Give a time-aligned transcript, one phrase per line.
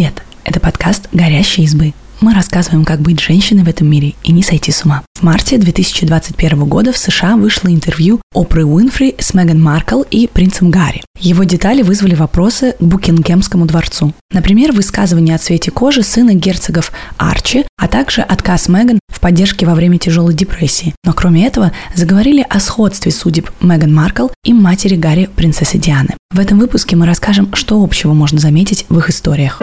[0.00, 0.22] Привет!
[0.44, 1.92] Это подкаст «Горящие избы».
[2.20, 5.02] Мы рассказываем, как быть женщиной в этом мире и не сойти с ума.
[5.18, 10.70] В марте 2021 года в США вышло интервью Опры Уинфри с Меган Маркл и принцем
[10.70, 11.02] Гарри.
[11.18, 14.12] Его детали вызвали вопросы к Букингемскому дворцу.
[14.32, 19.74] Например, высказывание о цвете кожи сына герцогов Арчи, а также отказ Меган в поддержке во
[19.74, 20.94] время тяжелой депрессии.
[21.04, 26.16] Но кроме этого, заговорили о сходстве судеб Меган Маркл и матери Гарри, принцессы Дианы.
[26.30, 29.62] В этом выпуске мы расскажем, что общего можно заметить в их историях.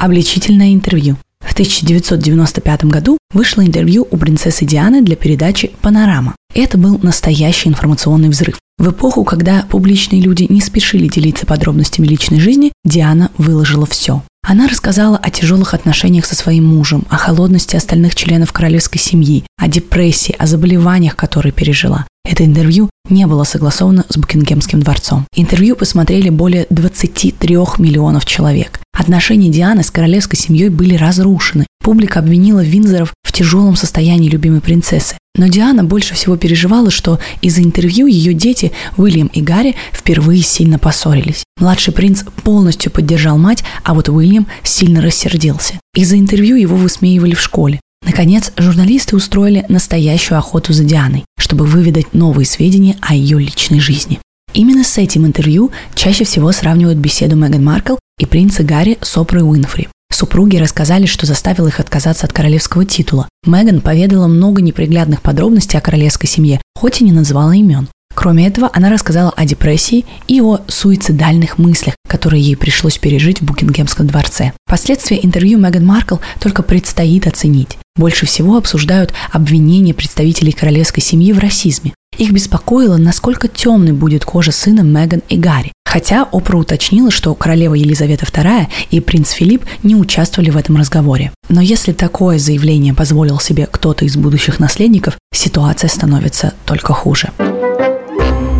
[0.00, 1.18] Обличительное интервью.
[1.40, 6.34] В 1995 году вышло интервью у принцессы Дианы для передачи «Панорама».
[6.54, 8.58] Это был настоящий информационный взрыв.
[8.78, 14.22] В эпоху, когда публичные люди не спешили делиться подробностями личной жизни, Диана выложила все.
[14.50, 19.68] Она рассказала о тяжелых отношениях со своим мужем, о холодности остальных членов королевской семьи, о
[19.68, 22.04] депрессии, о заболеваниях, которые пережила.
[22.24, 25.24] Это интервью не было согласовано с Букингемским дворцом.
[25.36, 28.80] Интервью посмотрели более 23 миллионов человек.
[28.92, 31.64] Отношения Дианы с королевской семьей были разрушены.
[31.82, 35.16] Публика обвинила Винзоров в тяжелом состоянии любимой принцессы.
[35.36, 40.78] Но Диана больше всего переживала, что из-за интервью ее дети, Уильям и Гарри, впервые сильно
[40.78, 41.44] поссорились.
[41.58, 45.74] Младший принц полностью поддержал мать, а вот Уильям сильно рассердился.
[45.94, 47.80] Из-за интервью его высмеивали в школе.
[48.04, 54.18] Наконец, журналисты устроили настоящую охоту за Дианой, чтобы выведать новые сведения о ее личной жизни.
[54.52, 59.42] Именно с этим интервью чаще всего сравнивают беседу Меган Маркл и принца Гарри с Опрой
[59.42, 59.88] Уинфри.
[60.12, 63.28] Супруги рассказали, что заставил их отказаться от королевского титула.
[63.46, 67.88] Меган поведала много неприглядных подробностей о королевской семье, хоть и не называла имен.
[68.14, 73.44] Кроме этого, она рассказала о депрессии и о суицидальных мыслях, которые ей пришлось пережить в
[73.44, 74.52] Букингемском дворце.
[74.66, 77.78] Последствия интервью Меган Маркл только предстоит оценить.
[77.96, 81.94] Больше всего обсуждают обвинения представителей королевской семьи в расизме.
[82.18, 85.72] Их беспокоило, насколько темной будет кожа сына Меган и Гарри.
[85.84, 91.32] Хотя Опра уточнила, что королева Елизавета II и принц Филипп не участвовали в этом разговоре.
[91.48, 97.30] Но если такое заявление позволил себе кто-то из будущих наследников, ситуация становится только хуже.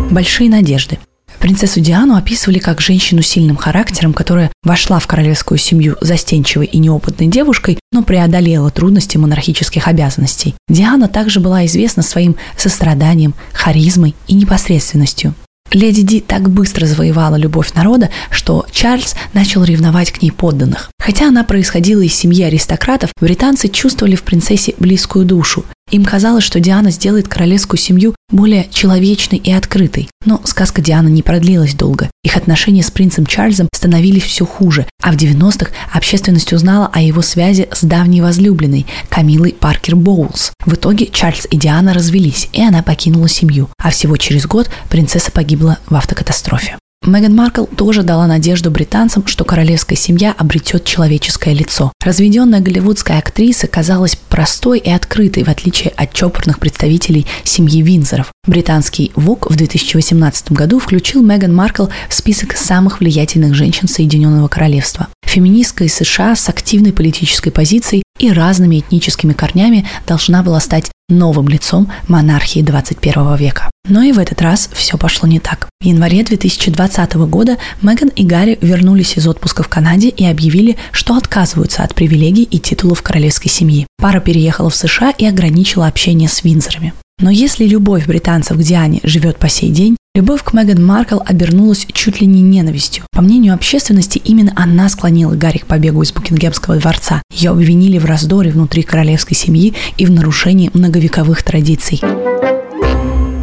[0.09, 0.99] Большие надежды.
[1.41, 6.77] Принцессу Диану описывали как женщину с сильным характером, которая вошла в королевскую семью застенчивой и
[6.77, 10.53] неопытной девушкой, но преодолела трудности монархических обязанностей.
[10.69, 15.33] Диана также была известна своим состраданием, харизмой и непосредственностью.
[15.71, 20.91] Леди Ди так быстро завоевала любовь народа, что Чарльз начал ревновать к ней подданных.
[20.99, 25.65] Хотя она происходила из семьи аристократов, британцы чувствовали в принцессе близкую душу.
[25.89, 30.09] Им казалось, что Диана сделает королевскую семью более человечной и открытой.
[30.25, 32.09] Но сказка Дианы не продлилась долго.
[32.23, 37.21] Их отношения с принцем Чарльзом становились все хуже, а в 90-х общественность узнала о его
[37.21, 40.51] связи с давней возлюбленной Камилой Паркер Боулс.
[40.65, 43.69] В итоге Чарльз и Диана развелись, и она покинула семью.
[43.77, 46.77] А всего через год принцесса погибла в автокатастрофе.
[47.03, 51.91] Меган Маркл тоже дала надежду британцам, что королевская семья обретет человеческое лицо.
[51.99, 58.31] Разведенная голливудская актриса казалась простой и открытой, в отличие от чопорных представителей семьи Винзоров.
[58.45, 65.07] Британский ВОК в 2018 году включил Меган Маркл в список самых влиятельных женщин Соединенного Королевства.
[65.25, 71.49] Феминистка из США с активной политической позицией и разными этническими корнями должна была стать новым
[71.49, 73.69] лицом монархии 21 века.
[73.89, 75.67] Но и в этот раз все пошло не так.
[75.81, 81.15] В январе 2020 года Меган и Гарри вернулись из отпуска в Канаде и объявили, что
[81.17, 83.87] отказываются от привилегий и титулов королевской семьи.
[83.97, 86.93] Пара переехала в США и ограничила общение с Винзорами.
[87.19, 91.87] Но если любовь британцев к Диане живет по сей день, любовь к Меган Маркл обернулась
[91.91, 93.03] чуть ли не ненавистью.
[93.11, 97.21] По мнению общественности, именно она склонила Гарри к побегу из Букингемского дворца.
[97.33, 102.01] Ее обвинили в раздоре внутри королевской семьи и в нарушении многовековых традиций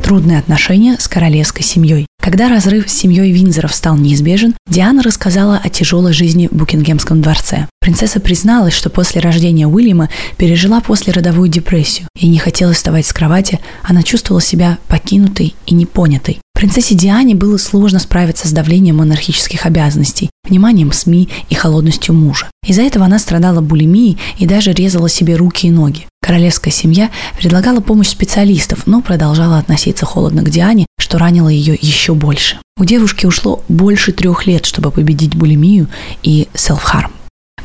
[0.08, 2.06] трудные отношения с королевской семьей.
[2.18, 7.66] Когда разрыв с семьей Винзоров стал неизбежен, Диана рассказала о тяжелой жизни в Букингемском дворце.
[7.78, 10.08] Принцесса призналась, что после рождения Уильяма
[10.38, 16.38] пережила послеродовую депрессию и не хотела вставать с кровати, она чувствовала себя покинутой и непонятой.
[16.58, 22.50] Принцессе Диане было сложно справиться с давлением монархических обязанностей, вниманием СМИ и холодностью мужа.
[22.66, 26.08] Из-за этого она страдала булимией и даже резала себе руки и ноги.
[26.20, 32.14] Королевская семья предлагала помощь специалистов, но продолжала относиться холодно к Диане, что ранило ее еще
[32.14, 32.56] больше.
[32.76, 35.86] У девушки ушло больше трех лет, чтобы победить булимию
[36.24, 37.12] и селф-харм.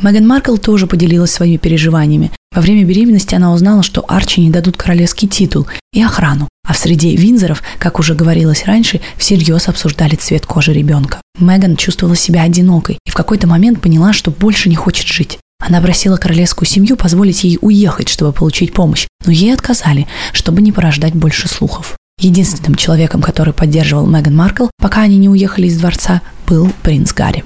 [0.01, 2.31] Меган Маркл тоже поделилась своими переживаниями.
[2.54, 6.48] Во время беременности она узнала, что Арчи не дадут королевский титул и охрану.
[6.68, 11.22] А в среде Винзоров, как уже говорилось раньше, всерьез обсуждали цвет кожи ребенка.
[11.40, 15.40] Меган чувствовала себя одинокой и в какой-то момент поняла, что больше не хочет жить.
[15.66, 20.72] Она просила королевскую семью позволить ей уехать, чтобы получить помощь, но ей отказали, чтобы не
[20.72, 21.98] порождать больше слухов.
[22.19, 27.44] Единственным человеком, который поддерживал Меган Маркл, пока они не уехали из дворца, был принц Гарри.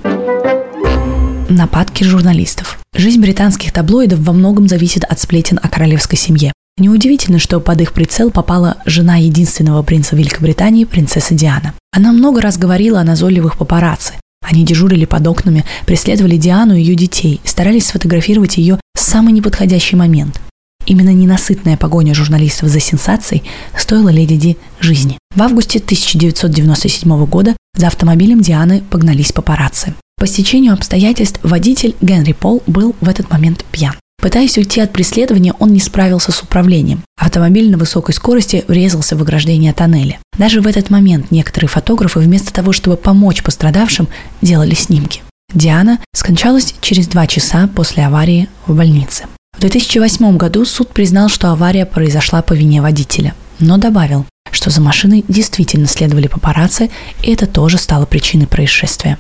[1.50, 2.78] Нападки журналистов.
[2.94, 6.52] Жизнь британских таблоидов во многом зависит от сплетен о королевской семье.
[6.78, 11.74] Неудивительно, что под их прицел попала жена единственного принца Великобритании, принцесса Диана.
[11.94, 14.16] Она много раз говорила о назойливых папарацци.
[14.46, 19.96] Они дежурили под окнами, преследовали Диану и ее детей, старались сфотографировать ее в самый неподходящий
[19.96, 20.42] момент.
[20.86, 23.44] Именно ненасытная погоня журналистов за сенсацией
[23.78, 25.18] стоила леди Ди жизни.
[25.34, 29.94] В августе 1997 года за автомобилем Дианы погнались папарацци.
[30.20, 33.94] По стечению обстоятельств водитель Генри Пол был в этот момент пьян.
[34.20, 37.04] Пытаясь уйти от преследования, он не справился с управлением.
[37.22, 40.18] Автомобиль на высокой скорости врезался в ограждение тоннеля.
[40.36, 44.08] Даже в этот момент некоторые фотографы вместо того, чтобы помочь пострадавшим,
[44.42, 45.22] делали снимки.
[45.54, 49.26] Диана скончалась через два часа после аварии в больнице.
[49.56, 54.82] В 2008 году суд признал, что авария произошла по вине водителя, но добавил, что за
[54.82, 56.90] машиной действительно следовали папарацци,
[57.22, 59.20] и это тоже стало причиной происшествия.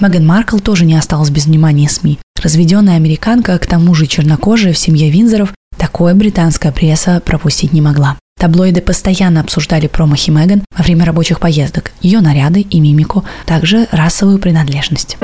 [0.00, 2.18] Меган Маркл тоже не осталась без внимания СМИ.
[2.40, 8.16] Разведенная американка, к тому же чернокожая в семье Винзоров, такое британская пресса пропустить не могла.
[8.38, 14.38] Таблоиды постоянно обсуждали промахи Меган во время рабочих поездок, ее наряды и мимику, также расовую
[14.38, 15.18] принадлежность.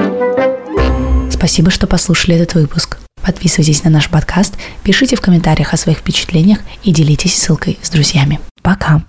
[1.30, 2.98] Спасибо, что послушали этот выпуск.
[3.22, 8.40] Подписывайтесь на наш подкаст, пишите в комментариях о своих впечатлениях и делитесь ссылкой с друзьями.
[8.62, 9.04] Пока!